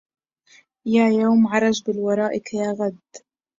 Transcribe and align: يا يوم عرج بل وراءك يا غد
يا 0.85 1.09
يوم 1.09 1.47
عرج 1.47 1.83
بل 1.87 1.99
وراءك 1.99 2.53
يا 2.53 2.71
غد 2.71 2.97